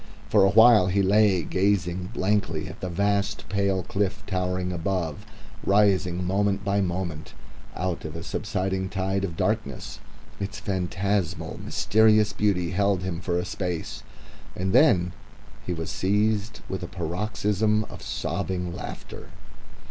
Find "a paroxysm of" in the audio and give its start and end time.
16.81-18.01